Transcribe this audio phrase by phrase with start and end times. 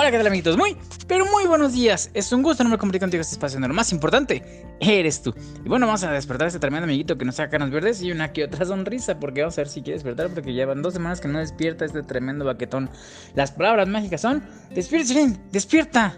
[0.00, 0.56] Hola, ¿qué tal amiguitos?
[0.56, 0.76] Muy,
[1.08, 2.08] pero muy buenos días.
[2.14, 3.58] Es un gusto no me complicar contigo este espacio.
[3.58, 5.34] Lo más importante eres tú.
[5.64, 8.12] Y bueno, vamos a despertar a este tremendo amiguito que nos saca canas verdes y
[8.12, 9.18] una que otra sonrisa.
[9.18, 10.28] Porque vamos a ver si quiere despertar.
[10.28, 12.88] Porque llevan dos semanas que no despierta este tremendo baquetón.
[13.34, 16.16] Las palabras mágicas son: Despierta, Chirin, despierta.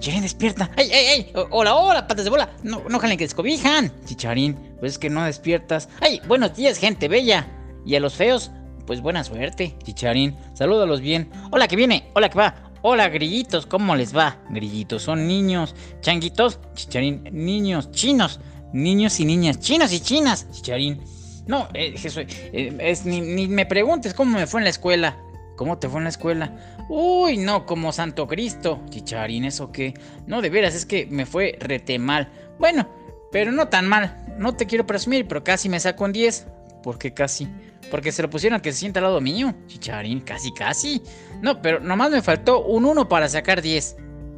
[0.00, 0.70] Chirin, despierta.
[0.76, 1.32] ¡Ay, ay, ay!
[1.48, 2.50] ¡Hola, hola, patas de bola!
[2.62, 3.90] No, no jalen que descobijan.
[4.04, 5.88] Chicharín, pues es que no despiertas.
[6.02, 7.46] ¡Ay, buenos días, gente bella!
[7.86, 8.50] Y a los feos,
[8.92, 10.36] pues buena suerte, Chicharín.
[10.52, 11.30] Salúdalos bien.
[11.50, 12.10] Hola, que viene.
[12.12, 12.54] Hola, que va.
[12.82, 14.36] Hola, grillitos, ¿cómo les va?
[14.50, 15.74] Grillitos, son niños.
[16.02, 17.26] Changuitos, Chicharín.
[17.32, 18.38] Niños, chinos.
[18.74, 19.60] Niños y niñas.
[19.60, 21.00] Chinos y chinas, Chicharín.
[21.46, 25.16] No, eh, Jesús, eh, es, ni, ni me preguntes cómo me fue en la escuela.
[25.56, 26.54] ¿Cómo te fue en la escuela?
[26.90, 28.82] Uy, no, como Santo Cristo.
[28.90, 29.94] Chicharín, ¿eso qué?
[30.26, 32.30] No, de veras, es que me fue rete mal.
[32.58, 32.86] Bueno,
[33.32, 34.22] pero no tan mal.
[34.36, 36.46] No te quiero presumir, pero casi me saco un 10.
[36.82, 37.48] ¿Por qué casi?
[37.92, 39.54] Porque se lo pusieron que se sienta al lado mío.
[39.66, 41.02] Chicharín, casi, casi.
[41.42, 43.96] No, pero nomás me faltó un 1 para sacar 10.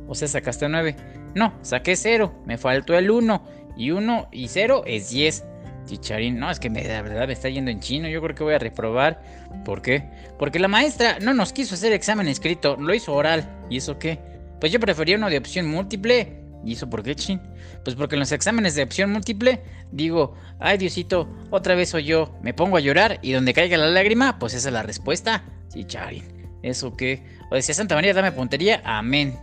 [0.09, 0.97] O sea, sacaste 9.
[1.37, 2.43] No, saqué 0.
[2.47, 3.45] Me faltó el 1.
[3.77, 5.45] Y 1 y 0 es 10.
[5.87, 8.09] Chicharín, no, es que me, la verdad me está yendo en chino.
[8.09, 9.23] Yo creo que voy a reprobar.
[9.65, 10.03] ¿Por qué?
[10.37, 13.49] Porque la maestra no nos quiso hacer examen escrito, lo hizo oral.
[13.71, 14.19] ¿Y eso qué?
[14.59, 16.41] Pues yo prefería uno de opción múltiple.
[16.65, 17.41] ¿Y eso por qué, chin?
[17.85, 19.63] Pues porque en los exámenes de opción múltiple
[19.93, 23.89] digo, ay Diosito, otra vez soy yo, me pongo a llorar y donde caiga la
[23.89, 25.45] lágrima, pues esa es la respuesta.
[25.69, 26.25] Chicharín,
[26.63, 27.23] ¿eso qué?
[27.51, 29.39] O decía Santa María, dame puntería, amén.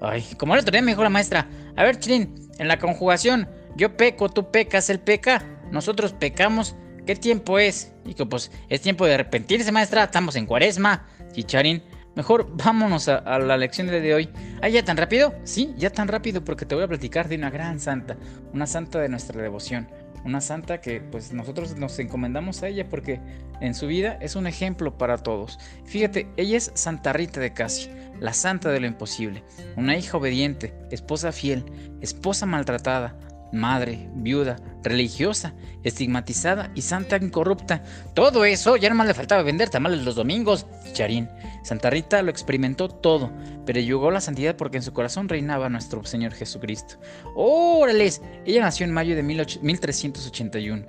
[0.00, 3.48] Ay, como el otro día me dijo la maestra, a ver, Chirín, en la conjugación,
[3.76, 6.76] yo peco, tú pecas, él peca, nosotros pecamos,
[7.06, 7.92] ¿qué tiempo es?
[8.04, 11.06] Y que pues es tiempo de arrepentirse, maestra, estamos en cuaresma.
[11.32, 11.82] Chicharín,
[12.16, 14.28] Mejor vámonos a, la lección de hoy.
[14.62, 15.34] ¿Ah, ya tan rápido?
[15.44, 18.16] Sí, ya tan rápido porque te voy a platicar de una gran santa,
[18.52, 19.88] una santa de nuestra devoción,
[20.24, 23.20] una santa que pues nosotros nos encomendamos a ella porque
[23.60, 25.58] en su vida es un ejemplo para todos.
[25.86, 29.42] Fíjate, ella es Santa Rita de Casi, la santa de lo imposible,
[29.76, 31.64] una hija obediente, esposa fiel,
[32.00, 33.18] esposa maltratada,
[33.54, 37.82] madre, viuda, religiosa, estigmatizada y santa incorrupta.
[38.14, 41.28] Todo eso ya no más le faltaba vender tamales los domingos, Charín.
[41.62, 43.32] Santa Rita lo experimentó todo,
[43.64, 46.96] pero llegó la santidad porque en su corazón reinaba nuestro Señor Jesucristo.
[47.34, 48.20] ¡Órales!
[48.44, 50.84] Ella nació en mayo de 1381,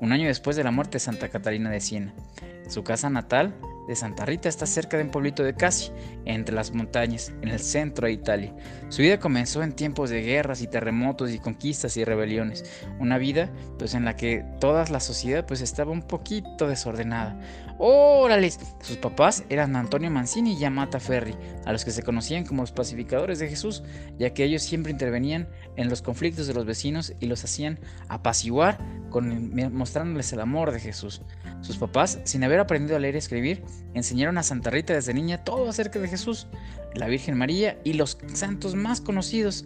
[0.00, 2.14] un año después de la muerte de Santa Catalina de Siena.
[2.68, 3.54] Su casa natal
[3.88, 5.90] de Santa Rita está cerca de un pueblito de Casi,
[6.26, 8.54] entre las montañas, en el centro de Italia.
[8.90, 12.64] Su vida comenzó en tiempos de guerras y terremotos y conquistas y rebeliones.
[13.00, 17.40] Una vida pues en la que toda la sociedad pues estaba un poquito desordenada.
[17.78, 18.58] ¡Órales!
[18.82, 21.34] Sus papás eran Antonio Mancini y Yamata Ferri,
[21.64, 23.82] a los que se conocían como los pacificadores de Jesús,
[24.18, 27.78] ya que ellos siempre intervenían en los conflictos de los vecinos y los hacían
[28.08, 28.78] apaciguar
[29.72, 31.22] mostrándoles el amor de Jesús.
[31.60, 33.64] Sus papás, sin haber aprendido a leer y escribir,
[33.94, 36.46] enseñaron a Santa Rita desde niña todo acerca de Jesús,
[36.94, 39.64] la Virgen María y los santos más conocidos.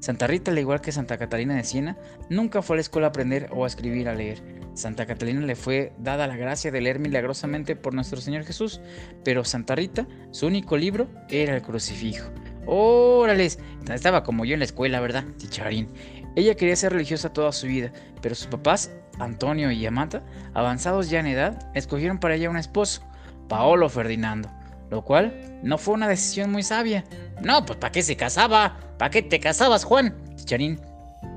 [0.00, 1.96] Santa Rita, al igual que Santa Catalina de Siena,
[2.28, 4.42] nunca fue a la escuela a aprender o a escribir a leer.
[4.74, 8.80] Santa Catalina le fue dada la gracia de leer milagrosamente por nuestro Señor Jesús,
[9.24, 12.28] pero Santa Rita, su único libro era el crucifijo.
[12.66, 13.58] ¡Órales!
[13.90, 15.24] Estaba como yo en la escuela, ¿verdad?
[15.36, 15.88] Chicharín.
[16.36, 20.22] Ella quería ser religiosa toda su vida, pero sus papás Antonio y Yamata,
[20.54, 23.02] avanzados ya en edad, escogieron para ella un esposo,
[23.48, 24.50] Paolo Ferdinando,
[24.90, 27.04] lo cual no fue una decisión muy sabia.
[27.42, 28.78] No, pues ¿para qué se casaba?
[28.98, 30.14] ¿Para qué te casabas, Juan?
[30.44, 30.80] Charín.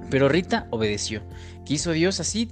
[0.09, 1.21] Pero Rita obedeció.
[1.65, 2.49] Quiso Dios así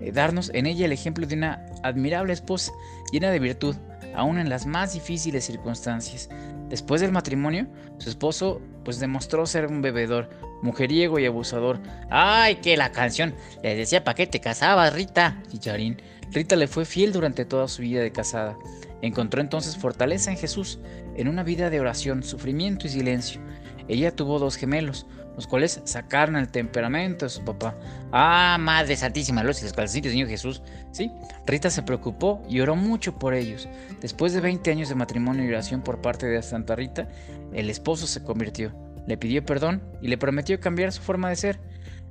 [0.00, 2.72] eh, darnos en ella el ejemplo de una admirable esposa,
[3.12, 3.76] llena de virtud,
[4.14, 6.28] aún en las más difíciles circunstancias.
[6.68, 7.66] Después del matrimonio,
[7.98, 10.28] su esposo pues demostró ser un bebedor,
[10.62, 11.80] mujeriego y abusador.
[12.10, 13.34] ¡Ay, que la canción!
[13.62, 15.42] Le decía, ¿para qué te casabas, Rita?
[15.50, 16.00] Chicharín.
[16.30, 18.56] Rita le fue fiel durante toda su vida de casada.
[19.00, 20.78] Encontró entonces fortaleza en Jesús,
[21.16, 23.40] en una vida de oración, sufrimiento y silencio.
[23.88, 25.06] Ella tuvo dos gemelos,
[25.38, 27.76] los cuales sacaron el temperamento de su papá.
[28.10, 30.62] Ah, Madre Santísima los calcetitos Señor Jesús.
[30.90, 31.12] Sí,
[31.46, 33.68] Rita se preocupó y oró mucho por ellos.
[34.00, 37.08] Después de 20 años de matrimonio y oración por parte de Santa Rita,
[37.52, 38.74] el esposo se convirtió
[39.08, 41.58] le pidió perdón y le prometió cambiar su forma de ser.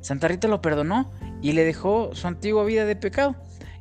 [0.01, 1.12] Santa Rita lo perdonó
[1.44, 3.35] y le dejó su antigua vida de pecado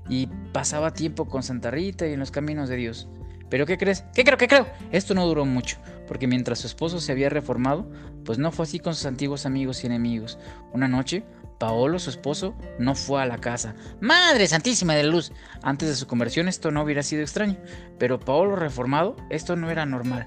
[0.08, 3.08] y pasaba tiempo con Santa Rita y en los caminos de Dios.
[3.48, 4.04] Pero ¿qué crees?
[4.14, 4.38] ¿Qué creo?
[4.38, 4.66] ¿Qué creo?
[4.90, 5.78] Esto no duró mucho,
[6.08, 7.90] porque mientras su esposo se había reformado,
[8.24, 10.38] pues no fue así con sus antiguos amigos y enemigos.
[10.72, 11.24] Una noche,
[11.58, 13.74] Paolo, su esposo, no fue a la casa.
[14.00, 15.32] ¡Madre Santísima de Luz!
[15.62, 17.56] Antes de su conversión esto no hubiera sido extraño,
[17.98, 20.26] pero Paolo reformado, esto no era normal.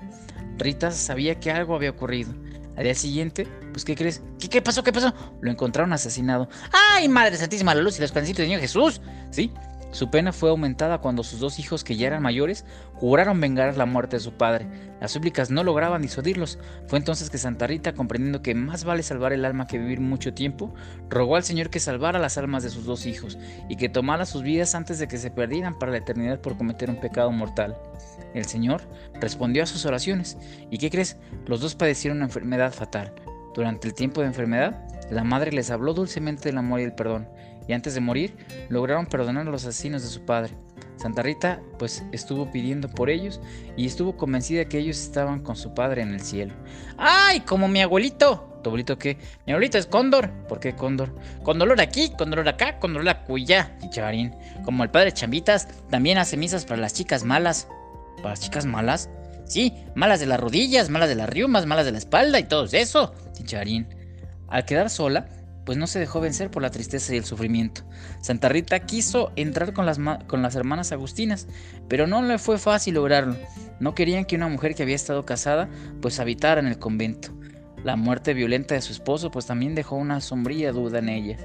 [0.57, 2.33] Rita sabía que algo había ocurrido.
[2.75, 4.24] Al día siguiente, pues ¿qué crees?
[4.39, 4.83] ¿Qué, pasó?
[4.83, 5.13] ¿Qué pasó?
[5.42, 6.48] Lo encontraron asesinado.
[6.72, 9.01] ¡Ay, Madre Santísima, la luz y los pancitos del Señor Jesús!
[9.31, 9.51] Sí,
[9.91, 12.63] Su pena fue aumentada cuando sus dos hijos, que ya eran mayores,
[12.94, 14.68] juraron vengar la muerte de su padre.
[15.01, 16.59] Las súplicas no lograban disuadirlos.
[16.88, 20.33] Fue entonces que Santa Rita, comprendiendo que más vale salvar el alma que vivir mucho
[20.33, 20.74] tiempo,
[21.09, 24.44] rogó al Señor que salvara las almas de sus dos hijos y que tomara sus
[24.44, 27.75] vidas antes de que se perdieran para la eternidad por cometer un pecado mortal.
[28.36, 28.81] El Señor
[29.19, 30.38] respondió a sus oraciones.
[30.69, 31.18] ¿Y qué crees?
[31.47, 33.13] Los dos padecieron una enfermedad fatal.
[33.56, 37.27] Durante el tiempo de enfermedad, la madre les habló dulcemente del amor y el perdón,
[37.68, 38.36] y antes de morir
[38.70, 40.54] lograron perdonar a los asesinos de su padre.
[41.00, 43.40] Santa Rita pues estuvo pidiendo por ellos
[43.78, 46.54] y estuvo convencida que ellos estaban con su padre en el cielo.
[46.98, 47.40] ¡Ay!
[47.42, 48.60] Como mi abuelito.
[48.62, 49.18] ¿Tu abuelito qué?
[49.46, 50.30] Mi abuelito es Cóndor.
[50.50, 51.16] ¿Por qué Cóndor?
[51.44, 54.36] Con dolor aquí, con dolor acá, con dolor acullá, chicharín.
[54.66, 57.70] Como el padre Chambitas, también hace misas para las chicas malas.
[58.18, 59.10] ¿Para las chicas malas?
[59.46, 62.66] Sí, malas de las rodillas, malas de las riumas, malas de la espalda y todo
[62.66, 63.88] eso, chicharín.
[64.50, 65.28] Al quedar sola,
[65.66, 67.84] pues no se dejó vencer por la tristeza y el sufrimiento.
[68.22, 71.48] Santa Rita quiso entrar con las, con las hermanas agustinas,
[71.88, 73.36] pero no le fue fácil lograrlo.
[73.80, 75.70] No querían que una mujer que había estado casada
[76.02, 77.30] pues habitara en el convento.
[77.84, 81.38] La muerte violenta de su esposo pues también dejó una sombría duda en ella.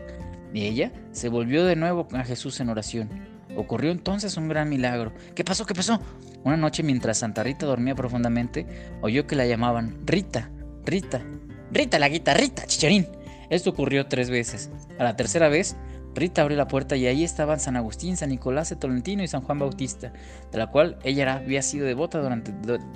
[0.53, 3.11] Y ella se volvió de nuevo a Jesús en oración.
[3.57, 5.13] Ocurrió entonces un gran milagro.
[5.35, 5.67] ¿Qué pasó?
[5.67, 6.01] ¿Qué pasó?
[6.45, 8.67] Una noche mientras Santa Rita dormía profundamente,
[9.01, 10.51] oyó que la llamaban Rita,
[10.85, 11.23] Rita,
[11.71, 13.07] Rita la guitarrita, chicharín.
[13.55, 14.69] Esto ocurrió tres veces.
[14.99, 15.77] A la tercera vez,
[16.13, 19.43] Rita abrió la puerta y ahí estaban San Agustín, San Nicolás de Tolentino y San
[19.43, 20.13] Juan Bautista,
[20.51, 22.21] de la cual ella había sido devota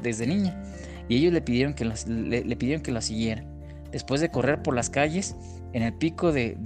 [0.02, 0.60] desde niña,
[1.08, 3.44] y ellos le pidieron que, le, pidieron que la siguiera.
[3.92, 5.36] Después de correr por las calles,
[5.74, 6.56] en el pico de,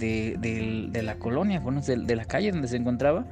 [1.03, 3.27] la colonia, bueno, de, la calle donde se encontraba,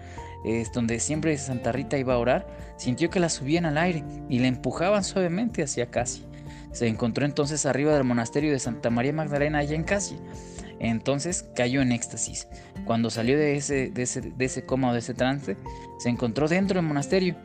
[0.46, 2.46] es donde siempre Santa Rita iba a orar,
[2.78, 6.24] sintió que la subían al aire y la empujaban suavemente hacia Casi.
[6.72, 10.18] Se encontró entonces arriba del monasterio de Santa María Magdalena allá en Casi.
[10.80, 12.48] Entonces cayó en éxtasis.
[12.86, 15.56] Cuando salió de ese, de ese, de ese coma o de ese trance,
[16.00, 17.36] se encontró dentro del monasterio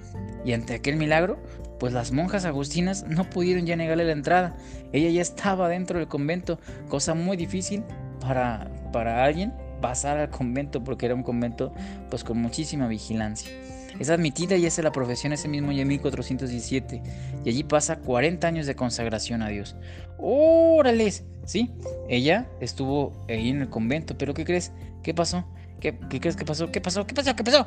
[0.45, 1.39] y ante aquel milagro,
[1.79, 4.57] pues las monjas agustinas no pudieron ya negarle la entrada.
[4.93, 6.59] Ella ya estaba dentro del convento,
[6.89, 7.85] cosa muy difícil
[8.21, 11.75] para, para alguien pasar al convento porque era un convento
[12.09, 13.53] pues con muchísima vigilancia.
[13.99, 17.03] Es admitida y hace la profesión ese mismo año 1417
[17.45, 19.77] y allí pasa 40 años de consagración a Dios.
[20.19, 21.25] ¡Órales!
[21.45, 21.71] Sí,
[22.09, 24.73] ella estuvo ahí en el convento, pero ¿qué crees?
[25.03, 25.47] ¿Qué pasó?
[25.81, 26.71] ¿Qué, crees que pasó?
[26.71, 27.07] ¿Qué pasó?
[27.07, 27.37] ¿Qué pasó?
[27.37, 27.67] ¿Qué pasó?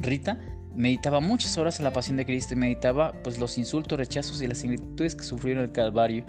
[0.00, 0.38] Rita
[0.74, 4.46] meditaba muchas horas en la pasión de Cristo y meditaba pues los insultos, rechazos y
[4.46, 6.24] las similitudes que sufrieron el Calvario.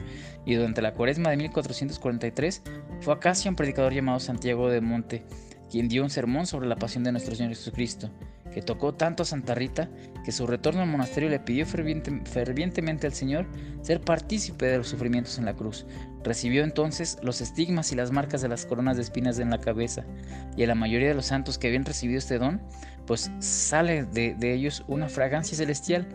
[0.46, 2.64] Y durante la cuaresma de 1443
[3.02, 5.24] fue a Casia un predicador llamado Santiago de Monte,
[5.70, 8.10] quien dio un sermón sobre la pasión de nuestro Señor Jesucristo
[8.54, 9.90] que tocó tanto a Santa Rita
[10.24, 13.46] que su retorno al monasterio le pidió fervientemente al Señor
[13.82, 15.86] ser partícipe de los sufrimientos en la cruz.
[16.24, 20.04] Recibió entonces los estigmas y las marcas de las coronas de espinas en la cabeza,
[20.58, 22.62] y a la mayoría de los santos que habían recibido este don,
[23.06, 26.08] pues sale de, ellos una fragancia celestial,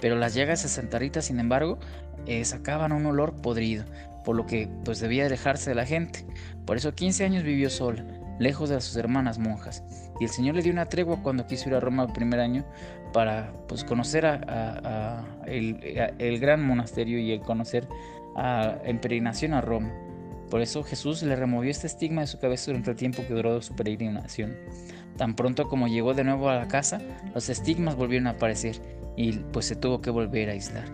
[0.00, 1.78] pero las llagas de Santa Rita, sin embargo,
[2.26, 3.84] eh, sacaban un olor podrido,
[4.24, 6.24] por lo que pues debía alejarse de la gente.
[6.64, 8.04] Por eso 15 años vivió sola
[8.38, 9.82] lejos de sus hermanas monjas.
[10.20, 12.64] Y el Señor le dio una tregua cuando quiso ir a Roma el primer año
[13.12, 17.88] para pues, conocer a, el, gran monasterio y el conocer
[18.36, 19.92] a, en peregrinación a Roma.
[20.50, 23.60] Por eso Jesús le removió este estigma de su cabeza durante el tiempo que duró
[23.62, 24.56] su peregrinación.
[25.16, 27.00] Tan pronto como llegó de nuevo a la casa,
[27.34, 28.76] los estigmas volvieron a aparecer
[29.16, 30.84] y pues se tuvo que volver a aislar.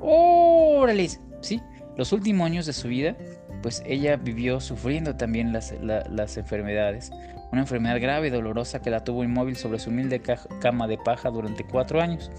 [0.00, 1.08] ¡Órale!
[1.40, 1.60] Sí,
[1.96, 3.16] los últimos años de su vida
[3.62, 5.72] pues ella vivió sufriendo también las,
[6.36, 7.10] enfermedades.
[7.52, 10.20] Una enfermedad grave y dolorosa que la tuvo inmóvil sobre su humilde
[10.60, 12.30] cama de paja durante cuatro años.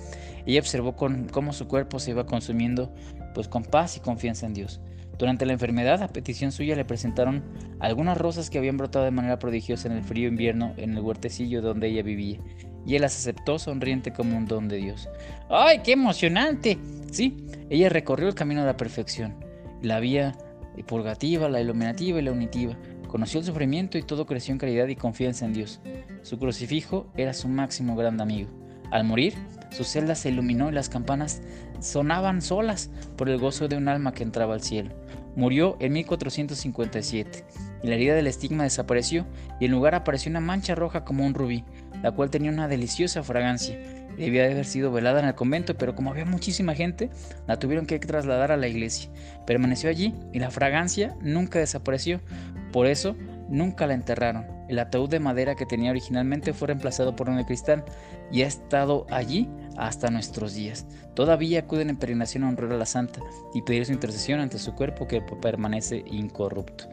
[0.45, 2.93] Ella observó cómo su cuerpo se iba consumiendo
[3.33, 4.81] pues con paz y confianza en Dios.
[5.17, 7.43] Durante la enfermedad, a petición suya, le presentaron
[7.79, 11.61] algunas rosas que habían brotado de manera prodigiosa en el frío invierno en el huertecillo
[11.61, 12.39] donde ella vivía,
[12.85, 15.07] y él las aceptó sonriente como un don de Dios.
[15.49, 16.79] ¡Ay, qué emocionante!
[17.11, 19.35] Sí, ella recorrió el camino de la perfección.
[19.81, 20.35] La vía
[20.81, 22.75] purgativa, la iluminativa y la unitiva.
[23.07, 25.79] Conoció el sufrimiento y todo creció en caridad y confianza en Dios.
[26.23, 28.49] Su crucifijo era su máximo gran amigo.
[28.89, 29.35] Al morir,
[29.69, 31.43] su celda se iluminó y las campanas
[31.79, 34.91] sonaban solas por el gozo de un alma que entraba al cielo.
[35.35, 37.45] Murió en 1457
[37.83, 39.25] y la herida del estigma desapareció
[39.59, 41.63] y en lugar apareció una mancha roja como un rubí,
[42.01, 43.79] la cual tenía una deliciosa fragancia
[44.17, 47.09] Debía de haber sido velada en el convento, pero como había muchísima gente,
[47.47, 49.09] la tuvieron que trasladar a la iglesia.
[49.45, 52.21] Permaneció allí y la fragancia nunca desapareció.
[52.71, 53.15] Por eso,
[53.49, 54.45] nunca la enterraron.
[54.69, 57.83] El ataúd de madera que tenía originalmente fue reemplazado por uno de cristal
[58.31, 60.87] y ha estado allí hasta nuestros días.
[61.15, 63.19] Todavía acuden en peregrinación a honrar a la santa
[63.53, 66.85] y pedir su intercesión ante su cuerpo que permanece incorrupto.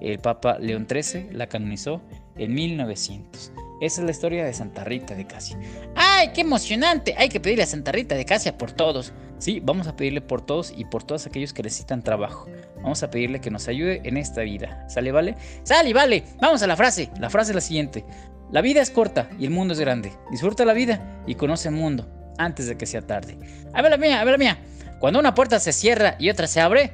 [0.00, 2.02] El Papa León XIII la canonizó
[2.36, 3.52] en 1900.
[3.80, 5.58] Esa es la historia de Santa Rita de Casia.
[5.94, 7.14] ¡Ay, qué emocionante!
[7.18, 9.12] Hay que pedirle a Santa Rita de Casia por todos.
[9.38, 12.48] Sí, vamos a pedirle por todos y por todos aquellos que necesitan trabajo.
[12.76, 14.86] Vamos a pedirle que nos ayude en esta vida.
[14.88, 15.34] ¿Sale, vale?
[15.62, 16.24] ¡Sale, vale!
[16.40, 17.10] Vamos a la frase.
[17.20, 18.06] La frase es la siguiente.
[18.50, 20.10] La vida es corta y el mundo es grande.
[20.30, 23.36] Disfruta la vida y conoce el mundo antes de que sea tarde.
[23.74, 24.58] A ver la mía, a ver la mía.
[25.00, 26.92] Cuando una puerta se cierra y otra se abre,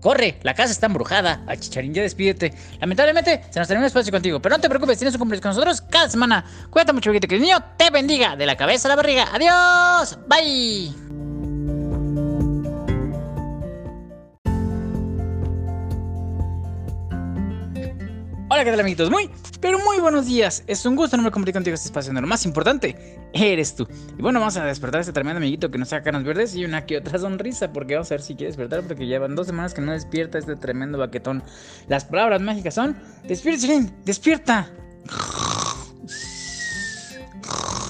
[0.00, 1.42] Corre, la casa está embrujada.
[1.46, 2.54] Ay, Chicharín, ya despídete.
[2.80, 4.40] Lamentablemente, se nos terminó el espacio contigo.
[4.40, 6.44] Pero no te preocupes, tienes un cumpleaños con nosotros cada semana.
[6.70, 8.36] Cuídate mucho, que el niño te bendiga.
[8.36, 9.28] De la cabeza a la barriga.
[9.32, 10.18] Adiós.
[10.26, 10.94] Bye.
[18.52, 19.10] Hola, ¿qué tal amiguitos?
[19.10, 19.30] Muy,
[19.60, 20.64] pero muy buenos días.
[20.66, 23.86] Es un gusto no me compartir contigo este espacio donde lo más importante eres tú.
[24.18, 26.64] Y bueno, vamos a despertar a este tremendo amiguito que nos saca canas verdes y
[26.64, 29.74] una que otra sonrisa, porque vamos a ver si quiere despertar, porque llevan dos semanas
[29.74, 31.42] que no despierta este tremendo baquetón.
[31.88, 34.70] Las palabras mágicas son, despierta, Chirin, despierta.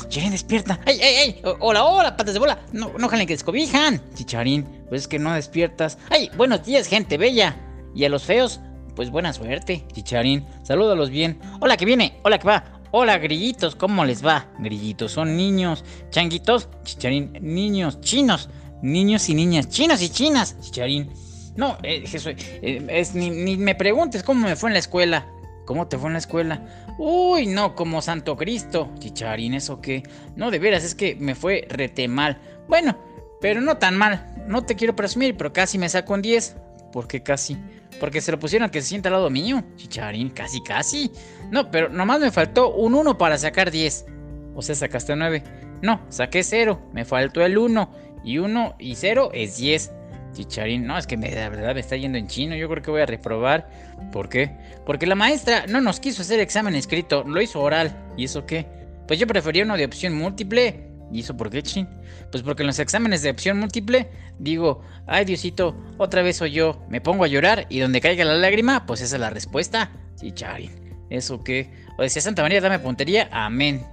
[0.09, 0.81] Chirin, despierta.
[0.87, 1.43] ¡Ay, ay, ay!
[1.61, 2.59] ¡Hola, hola, patas de bola!
[2.73, 4.03] No, no jalen que descobijan.
[4.15, 5.99] Chicharín, pues es que no despiertas.
[6.11, 7.57] ¡Ay, buenos días, gente bella!
[7.95, 8.61] Y a los feos,
[9.01, 10.45] pues buena suerte, Chicharín.
[10.63, 11.39] Salúdalos bien.
[11.61, 12.21] Hola, que viene.
[12.23, 12.83] Hola, que va.
[12.91, 14.49] Hola, grillitos, ¿cómo les va?
[14.59, 15.87] Grillitos, son niños.
[16.11, 17.33] Changuitos, Chicharín.
[17.41, 18.51] Niños, chinos.
[18.83, 19.71] Niños y niñas.
[19.71, 21.11] Chinos y chinas, Chicharín.
[21.57, 25.27] No, eh, Jesús, eh, es, ni, ni me preguntes cómo me fue en la escuela.
[25.65, 26.63] ¿Cómo te fue en la escuela?
[26.99, 28.91] Uy, no, como Santo Cristo.
[28.99, 30.03] Chicharín, ¿eso qué?
[30.37, 32.39] No, de veras, es que me fue rete mal.
[32.69, 32.99] Bueno,
[33.41, 34.35] pero no tan mal.
[34.47, 36.57] No te quiero presumir, pero casi me saco un 10.
[36.93, 37.57] ¿Por qué casi?
[38.01, 39.63] Porque se lo pusieron a que se sienta al lado mío.
[39.77, 41.13] Chicharín, casi, casi.
[41.51, 44.07] No, pero nomás me faltó un 1 para sacar 10.
[44.55, 45.43] O sea, sacaste 9.
[45.83, 46.91] No, saqué 0.
[46.93, 47.91] Me faltó el 1.
[48.25, 49.93] Y 1 y 0 es 10.
[50.33, 52.57] Chicharín, no, es que me, la verdad me está yendo en chino.
[52.57, 53.69] Yo creo que voy a reprobar.
[54.13, 54.57] ¿Por qué?
[54.87, 57.97] Porque la maestra no nos quiso hacer examen escrito, lo hizo oral.
[58.17, 58.67] ¿Y eso qué?
[59.07, 60.90] Pues yo prefería uno de opción múltiple.
[61.13, 61.89] ¿Y eso por qué, chin?
[62.31, 66.85] Pues porque en los exámenes de opción múltiple digo, ay Diosito, otra vez soy yo,
[66.89, 69.91] me pongo a llorar y donde caiga la lágrima, pues esa es la respuesta.
[70.17, 70.71] Chicharín,
[71.11, 71.71] ¿eso qué?
[71.99, 73.85] O decía Santa María, dame puntería, amén.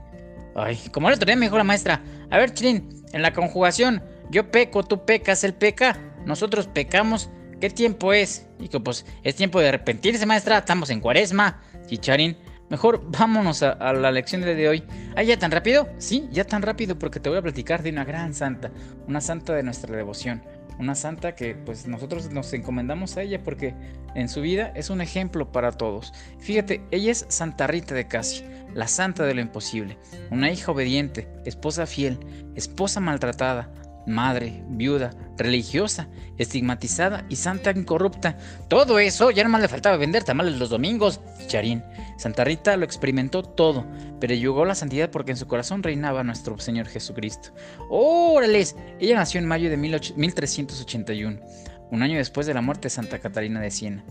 [0.56, 4.04] Ay, como el otro día me dijo la maestra, a ver Chin, en la conjugación,
[4.30, 8.48] yo peco, tú pecas, él peca, nosotros pecamos, ¿qué tiempo es?
[8.70, 11.62] Que pues es tiempo de arrepentirse, maestra, estamos en cuaresma.
[11.88, 12.38] Chicharín,
[12.70, 14.84] Mejor vámonos a, la lección de hoy.
[15.16, 15.88] ¿Ah, ya tan rápido?
[15.98, 18.72] Sí, ya tan rápido porque te voy a platicar de una gran santa,
[19.08, 20.44] una santa de nuestra devoción,
[20.78, 23.74] una santa que pues nosotros nos encomendamos a ella porque
[24.16, 26.14] en su vida es un ejemplo para todos.
[26.40, 28.44] Fíjate, ella es Santa Rita de Casi,
[28.74, 29.98] la santa de lo imposible,
[30.30, 32.20] una hija obediente, esposa fiel,
[32.56, 33.72] esposa maltratada,
[34.08, 38.38] madre, viuda, religiosa, estigmatizada y santa incorrupta.
[38.68, 41.20] Todo eso ya no más le faltaba vender tamales los domingos.
[41.48, 41.84] Charín.
[42.18, 43.86] Santa Rita lo experimentó todo,
[44.20, 47.50] pero llegó la santidad porque en su corazón reinaba nuestro Señor Jesucristo.
[47.90, 48.76] ¡Órales!
[49.00, 51.40] Ella nació en mayo de 1381,
[51.92, 54.04] un año después de la muerte de Santa Catalina de Siena.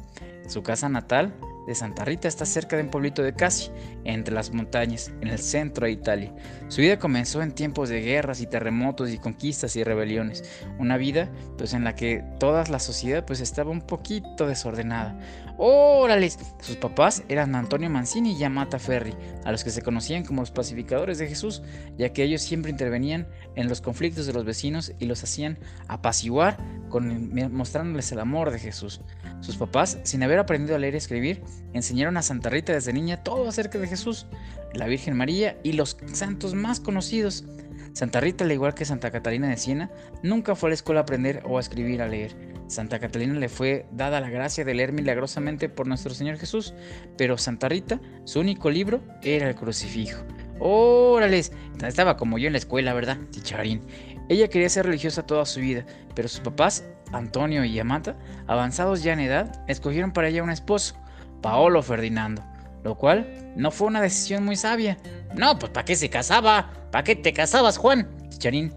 [0.46, 1.34] Su casa natal
[1.66, 3.70] de Santa Rita está cerca de un pueblito de Casi,
[4.04, 6.34] entre las montañas, en el centro de Italia.
[6.68, 10.44] Su vida comenzó en tiempos de guerras y terremotos y conquistas y rebeliones.
[10.78, 15.18] Una vida pues en la que toda la sociedad pues estaba un poquito desordenada.
[15.58, 16.38] ¡Órales!
[16.60, 20.50] Sus papás eran Antonio Mancini y Amata Ferri, a los que se conocían como los
[20.50, 21.62] pacificadores de Jesús,
[21.96, 25.58] ya que ellos siempre intervenían en los conflictos de los vecinos y los hacían
[25.88, 26.58] apaciguar
[26.90, 29.00] con, mostrándoles el amor de Jesús.
[29.40, 33.22] Sus papás, sin haber aprendido a leer y escribir, enseñaron a Santa Rita desde niña
[33.22, 34.26] todo acerca de Jesús,
[34.74, 37.44] la Virgen María y los santos más conocidos.
[37.92, 39.90] Santa Rita, al igual que Santa Catalina de Siena,
[40.22, 42.36] nunca fue a la escuela a aprender o a escribir a leer.
[42.66, 46.74] Santa Catalina le fue dada la gracia de leer milagrosamente por nuestro Señor Jesús,
[47.16, 50.22] pero Santa Rita, su único libro era el crucifijo.
[50.58, 51.52] ¡Órales!
[51.82, 53.18] Estaba como yo en la escuela, ¿verdad?
[53.30, 53.82] Chicharín.
[54.28, 59.12] Ella quería ser religiosa toda su vida, pero sus papás Antonio y Amata, avanzados ya
[59.12, 60.96] en edad, escogieron para ella un esposo,
[61.40, 62.42] Paolo Ferdinando,
[62.84, 64.96] lo cual no fue una decisión muy sabia.
[65.34, 66.70] No, pues ¿para qué se casaba?
[66.90, 68.08] ¿Para qué te casabas, Juan?
[68.28, 68.72] Chicharín.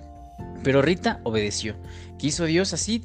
[0.63, 1.75] Pero Rita obedeció.
[2.17, 3.03] Quiso Dios así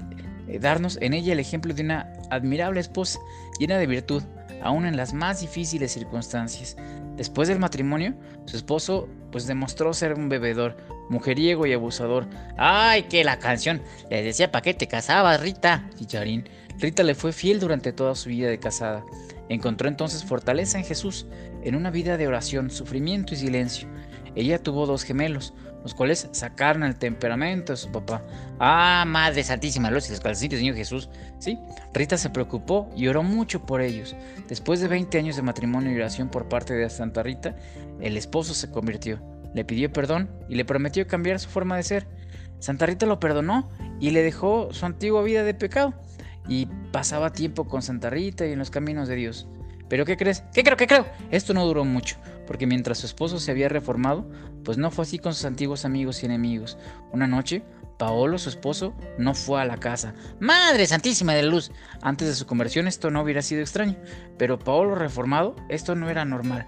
[0.48, 3.18] eh, darnos en ella el ejemplo de una admirable esposa,
[3.58, 4.22] llena de virtud,
[4.62, 6.76] aún en las más difíciles circunstancias.
[7.16, 10.76] Después del matrimonio, su esposo pues demostró ser un bebedor,
[11.10, 12.26] mujeriego y abusador.
[12.56, 13.82] ¡Ay, que la canción!
[14.10, 15.88] Le decía, ¿para qué te casabas, Rita?
[15.96, 16.48] Chicharín.
[16.78, 19.04] Rita le fue fiel durante toda su vida de casada.
[19.48, 21.26] Encontró entonces fortaleza en Jesús,
[21.62, 23.88] en una vida de oración, sufrimiento y silencio.
[24.34, 28.22] ella tuvo dos gemelos, los cuales sacaron el temperamento de su papá.
[28.58, 31.10] Ah, Madre Santísima los calcetines Señor Jesús.
[31.38, 31.58] Sí,
[31.92, 34.16] Rita se preocupó y oró mucho por ellos.
[34.48, 37.54] Después de 20 años de matrimonio y oración por parte de Santa Rita,
[38.00, 39.20] el esposo se convirtió,
[39.54, 42.06] le pidió perdón y le prometió cambiar su forma de ser.
[42.60, 43.70] Santa Rita lo perdonó
[44.00, 45.92] y le dejó su antigua vida de pecado
[46.48, 49.48] y pasaba tiempo con Santa Rita y en los caminos de Dios.
[49.88, 50.42] ¿Pero qué crees?
[50.52, 50.76] ¿Qué creo?
[50.76, 51.06] ¿Qué creo?
[51.30, 54.28] Esto no duró mucho, porque mientras su esposo se había reformado,
[54.64, 56.78] pues no fue así con sus antiguos amigos y enemigos.
[57.12, 57.62] Una noche,
[57.98, 60.14] Paolo, su esposo, no fue a la casa.
[60.40, 61.70] ¡Madre Santísima de Luz!
[62.00, 63.96] Antes de su conversión esto no hubiera sido extraño,
[64.38, 66.66] pero Paolo reformado, esto no era normal.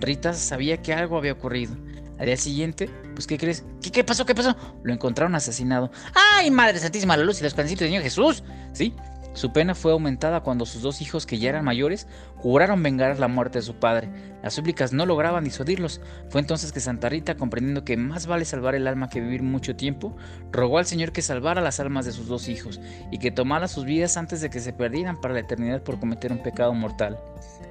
[0.00, 1.76] Rita sabía que algo había ocurrido.
[2.20, 3.64] Al día siguiente, pues ¿qué crees?
[3.80, 4.26] ¿Qué, qué pasó?
[4.26, 4.54] ¿Qué pasó?
[4.82, 5.90] Lo encontraron asesinado.
[6.34, 8.44] ¡Ay, Madre Santísima la Luz y los cancitos de Señor Jesús!
[8.74, 8.94] ¿Sí?
[9.32, 13.28] Su pena fue aumentada cuando sus dos hijos, que ya eran mayores, juraron vengar la
[13.28, 14.08] muerte de su padre.
[14.42, 16.00] Las súplicas no lograban disuadirlos.
[16.30, 19.76] Fue entonces que Santa Rita, comprendiendo que más vale salvar el alma que vivir mucho
[19.76, 20.16] tiempo,
[20.50, 22.80] rogó al Señor que salvara las almas de sus dos hijos
[23.12, 26.32] y que tomara sus vidas antes de que se perdieran para la eternidad por cometer
[26.32, 27.18] un pecado mortal.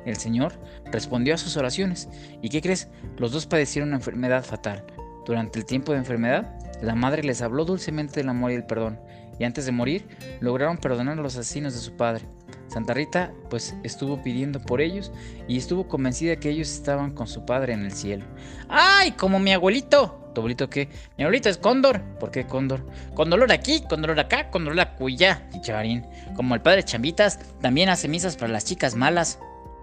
[0.06, 0.54] El Señor
[0.86, 2.08] respondió a sus oraciones.
[2.42, 2.88] ¿Y qué crees?
[3.18, 4.86] Los dos padecieron una enfermedad fatal.
[5.26, 8.98] Durante el tiempo de enfermedad, la madre les habló dulcemente del amor y el perdón
[9.40, 10.06] y antes de morir
[10.42, 12.26] lograron perdonar a los asesinos de su padre.
[12.68, 15.12] Santa Rita pues estuvo pidiendo por ellos
[15.48, 18.26] y estuvo convencida que ellos estaban con su padre en el cielo.
[18.68, 19.12] ¡Ay!
[19.14, 20.20] Como mi abuelito.
[20.36, 20.90] ¿Tu qué?
[21.18, 22.02] Mi abuelito es Cóndor.
[22.20, 22.86] ¿Por qué Cóndor?
[23.14, 26.06] Con aquí, con acá, con dolor acullá, chavarín.
[26.36, 29.40] Como el padre Chambitas, también hace misas para las chicas malas.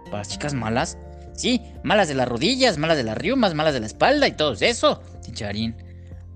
[0.07, 0.97] ¿Para las chicas malas?
[1.35, 4.55] Sí, malas de las rodillas, malas de las riumas, malas de la espalda y todo
[4.59, 5.77] eso, chicharín.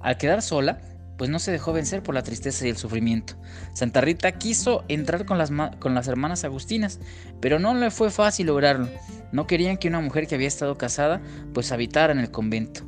[0.00, 0.79] Al quedar sola,
[1.21, 3.35] pues no se dejó vencer por la tristeza y el sufrimiento.
[3.75, 6.99] Santa Rita quiso entrar con las, con las hermanas agustinas,
[7.43, 8.89] pero no le fue fácil lograrlo.
[9.31, 11.21] No querían que una mujer que había estado casada
[11.53, 12.87] pues habitara en el convento.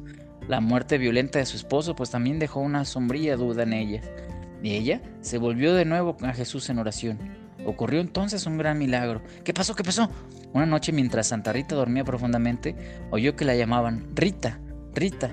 [0.48, 4.00] La muerte violenta de su esposo pues también dejó una sombría duda en ella.
[4.62, 7.18] Y ella se volvió de nuevo a Jesús en oración.
[7.66, 9.20] Ocurrió entonces un gran milagro.
[9.44, 9.74] ¿Qué pasó?
[9.74, 10.08] ¿Qué pasó?
[10.54, 12.76] Una noche mientras Santa Rita dormía profundamente,
[13.10, 14.58] oyó que la llamaban Rita,
[14.94, 15.30] Rita,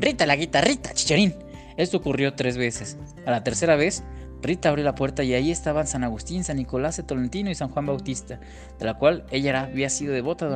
[0.00, 1.32] Rita la guitarrita, chicharín.
[1.76, 2.98] Esto ocurrió tres veces.
[3.26, 4.02] A la tercera vez,
[4.42, 7.68] Rita abrió la puerta y ahí estaban San Agustín, San Nicolás de Tolentino y San
[7.68, 8.40] Juan Bautista,
[8.78, 10.48] de la cual ella había sido devota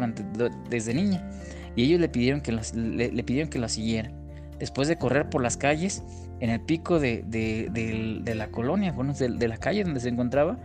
[0.70, 1.28] desde niña,
[1.76, 4.10] y ellos le pidieron que, le, pidieron que la siguiera.
[4.58, 6.02] Después de correr por las calles,
[6.40, 7.24] en el pico de,
[8.34, 10.58] la colonia, bueno, de, la calle donde se encontraba,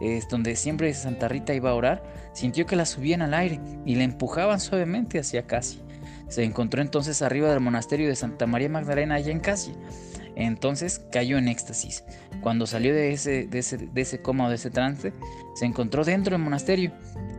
[0.00, 2.02] es donde siempre Santa Rita iba a orar,
[2.34, 5.80] sintió que la subían al aire y la empujaban suavemente hacia Casi.
[6.28, 9.72] Se encontró entonces arriba del monasterio de Santa María Magdalena allá en Casi.
[10.34, 12.04] Entonces cayó en éxtasis.
[12.42, 15.12] Cuando salió de ese, de ese, de ese coma o de ese trance,
[15.54, 16.92] se encontró dentro del monasterio.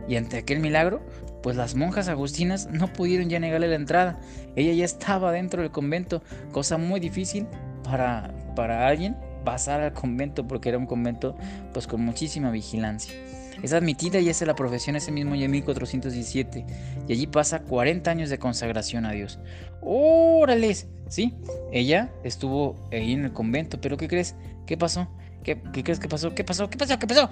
[0.08, 1.00] Y ante aquel milagro,
[1.42, 4.18] pues las monjas agustinas no pudieron ya negarle la entrada.
[4.56, 7.46] Ella ya estaba dentro del convento, cosa muy difícil
[7.84, 11.36] para, para alguien pasar al convento porque era un convento
[11.72, 13.14] pues con muchísima vigilancia.
[13.62, 16.64] Es admitida y hace la profesión ese mismo año 1417
[17.08, 19.38] y allí pasa 40 años de consagración a Dios.
[19.80, 20.86] ¡Órales!
[21.08, 21.34] Sí,
[21.72, 24.36] ella estuvo ahí en el convento, pero ¿qué crees?
[24.66, 25.08] ¿Qué pasó?
[25.42, 26.34] ¿Qué, ¿Qué, crees que pasó?
[26.34, 26.68] ¿Qué pasó?
[26.70, 26.98] ¿Qué pasó?
[26.98, 27.30] ¿Qué pasó?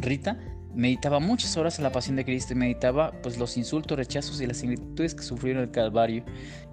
[0.00, 0.38] Rita
[0.74, 4.46] meditaba muchas horas en la pasión de Cristo y meditaba pues los insultos, rechazos y
[4.46, 6.24] las ingratitudes que sufrieron el Calvario.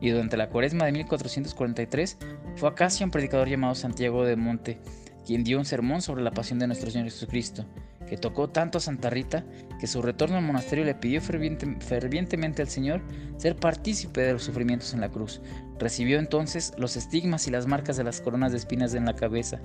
[0.02, 2.18] Y durante la cuaresma de 1443
[2.56, 4.80] fue a Casia un predicador llamado Santiago de Monte,
[5.26, 7.66] quien dio un sermón sobre la pasión de nuestro Señor Jesucristo
[8.08, 9.46] que tocó tanto a Santa Rita
[9.80, 13.02] que su retorno al monasterio le pidió fervientemente al Señor
[13.38, 15.42] ser partícipe de los sufrimientos en la cruz.
[15.80, 19.60] Recibió entonces los estigmas y las marcas de las coronas de espinas en la cabeza,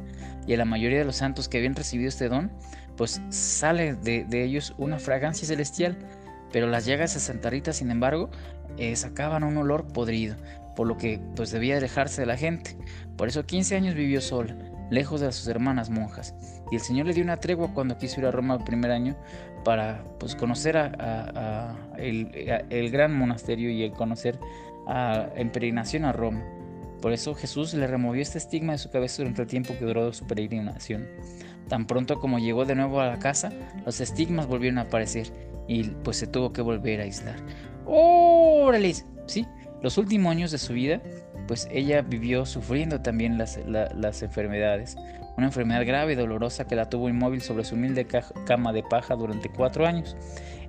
[0.47, 2.51] y a la mayoría de los santos que habían recibido este don,
[2.97, 5.99] pues sale de, ellos una fragancia celestial,
[6.53, 8.31] pero las llagas de Santa Rita, sin embargo,
[8.79, 10.37] eh, sacaban un olor podrido,
[10.75, 12.77] por lo que pues debía alejarse de la gente.
[13.17, 14.57] Por eso 15 años vivió sola
[14.91, 16.35] lejos de sus hermanas monjas.
[16.71, 19.17] Y el Señor le dio una tregua cuando quiso ir a Roma el primer año
[19.65, 24.39] para pues, conocer a, el, gran monasterio y el conocer
[24.89, 26.43] en peregrinación a Roma.
[27.01, 30.13] Por eso Jesús le removió este estigma de su cabeza durante el tiempo que duró
[30.13, 31.07] su peregrinación.
[31.69, 33.53] Tan pronto como llegó de nuevo a la casa,
[33.85, 35.27] los estigmas volvieron a aparecer
[35.69, 37.37] y pues se tuvo que volver a aislar.
[37.87, 38.95] ¡Órale!
[39.27, 39.47] Sí,
[39.83, 41.01] los últimos años de su vida
[41.47, 44.97] pues ella vivió sufriendo también las, enfermedades.
[45.37, 48.07] Una enfermedad grave y dolorosa que la tuvo inmóvil sobre su humilde
[48.47, 50.17] cama de paja durante cuatro años.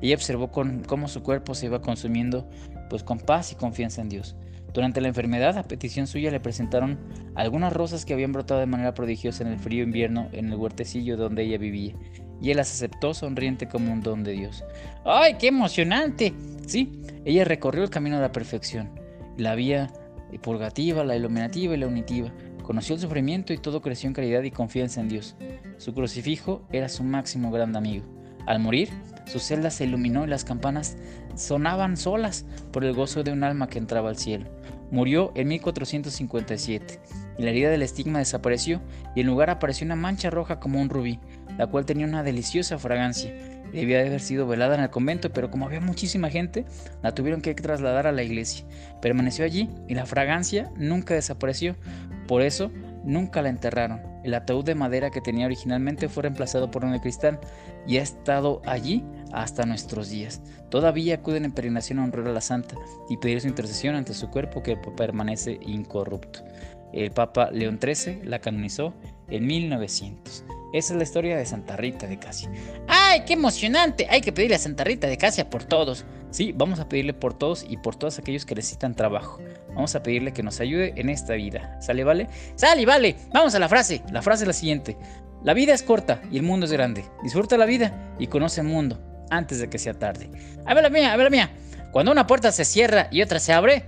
[0.01, 2.49] Ella observó cómo su cuerpo se iba consumiendo
[2.89, 4.35] pues con paz y confianza en Dios.
[4.73, 6.99] Durante la enfermedad, a petición suya, le presentaron
[7.35, 11.17] algunas rosas que habían brotado de manera prodigiosa en el frío invierno en el huertecillo
[11.17, 11.95] donde ella vivía,
[12.41, 14.63] y él las aceptó sonriente como un don de Dios.
[15.03, 16.33] ¡Ay, qué emocionante!
[16.67, 18.91] Sí, ella recorrió el camino de la perfección.
[19.37, 19.91] La vía
[20.41, 22.31] purgativa, la iluminativa y la unitiva.
[22.63, 25.35] Conoció el sufrimiento y todo creció en caridad y confianza en Dios.
[25.77, 28.05] Su crucifijo era su máximo gran amigo.
[28.45, 28.89] Al morir,
[29.25, 30.97] su celda se iluminó y las campanas
[31.35, 34.45] sonaban solas por el gozo de un alma que entraba al cielo.
[34.89, 36.99] Murió en 1457
[37.37, 38.81] y la herida del estigma desapareció
[39.15, 41.19] y en lugar apareció una mancha roja como un rubí,
[41.57, 43.33] la cual tenía una deliciosa fragancia.
[43.73, 46.65] Debía de haber sido velada en el convento, pero como había muchísima gente,
[47.03, 48.65] la tuvieron que trasladar a la iglesia.
[49.01, 51.75] Permaneció allí y la fragancia nunca desapareció.
[52.27, 52.71] Por eso,
[53.03, 54.01] nunca la enterraron.
[54.23, 57.39] El ataúd de madera que tenía originalmente fue reemplazado por uno de cristal
[57.87, 60.41] y ha estado allí hasta nuestros días.
[60.69, 62.75] Todavía acuden en peregrinación a honrar a la santa
[63.09, 66.43] y pedir su intercesión ante su cuerpo que permanece incorrupto.
[66.93, 68.93] El Papa León XIII la canonizó
[69.29, 70.45] en 1900.
[70.73, 72.51] Esa es la historia de Santa Rita de Casia.
[72.87, 74.07] ¡Ay, qué emocionante!
[74.09, 76.05] Hay que pedirle a Santa Rita de Casia por todos.
[76.29, 79.39] Sí, vamos a pedirle por todos y por todos aquellos que necesitan trabajo.
[79.69, 81.79] Vamos a pedirle que nos ayude en esta vida.
[81.81, 82.27] ¿Sale, vale?
[82.55, 83.15] ¡Sale, vale!
[83.33, 84.03] Vamos a la frase.
[84.11, 84.97] La frase es la siguiente.
[85.43, 87.05] La vida es corta y el mundo es grande.
[87.23, 90.29] Disfruta la vida y conoce el mundo antes de que sea tarde.
[90.65, 91.51] A ver la mía, a ver la mía.
[91.91, 93.85] Cuando una puerta se cierra y otra se abre,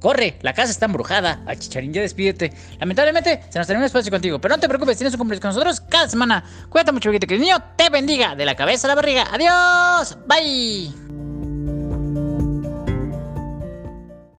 [0.00, 1.42] Corre, la casa está embrujada.
[1.46, 2.52] Ay, Chicharín, ya despídete.
[2.78, 4.40] Lamentablemente, se nos terminó el espacio contigo.
[4.40, 6.44] Pero no te preocupes, tienes un cumpleaños con nosotros cada semana.
[6.68, 9.26] Cuídate mucho, que el niño te bendiga de la cabeza a la barriga.
[9.32, 10.16] Adiós.
[10.26, 11.27] Bye.